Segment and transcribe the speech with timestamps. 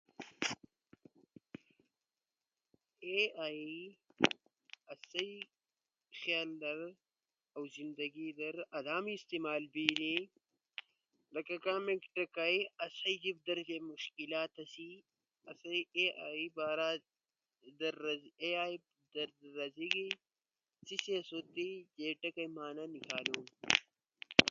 [3.05, 3.73] اے آئی
[4.91, 5.31] آسئی
[6.19, 6.79] خیال در
[7.55, 10.15] اؤ زندگی در آدامو استعمال بینی
[11.33, 13.59] لکہ کامیک ٹکئی آسئی جیب در
[13.91, 14.89] مشکلات آسی
[15.95, 16.47] اے آئی
[17.79, 17.95] در
[19.57, 20.07] رزیگی،
[20.87, 23.73] سی سئی اسو تی جے ٹکئی معنی نیکالونا،